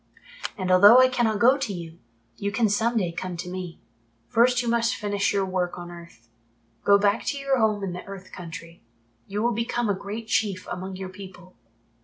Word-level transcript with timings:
And 0.57 0.71
although 0.71 0.97
I 0.99 1.09
cannot 1.09 1.37
go 1.37 1.59
to 1.59 1.71
you, 1.71 1.99
you 2.35 2.51
can 2.51 2.69
some 2.69 2.97
day 2.97 3.11
come 3.11 3.37
to 3.37 3.47
me. 3.51 3.79
First 4.29 4.63
you 4.63 4.67
must 4.67 4.95
finish 4.95 5.31
your 5.31 5.45
work 5.45 5.77
on 5.77 5.91
earth. 5.91 6.27
Go 6.83 6.97
back 6.97 7.23
to 7.25 7.37
your 7.37 7.59
home 7.59 7.83
in 7.83 7.93
the 7.93 8.03
Earth 8.05 8.31
Country. 8.31 8.81
You 9.27 9.43
will 9.43 9.53
become 9.53 9.89
a 9.89 9.93
great 9.93 10.25
Chief 10.25 10.67
among 10.71 10.95
your 10.95 11.09
people. 11.09 11.55